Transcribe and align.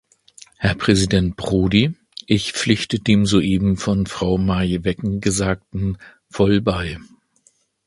Herr 0.57 0.73
Präsident 0.73 1.37
Prodi, 1.37 1.93
ich 2.25 2.53
pflichte 2.53 2.97
dem 2.97 3.27
soeben 3.27 3.77
von 3.77 4.07
Frau 4.07 4.39
Maij-Weggen 4.39 5.19
Gesagten 5.21 5.99
voll 6.27 6.59
bei. 6.59 6.97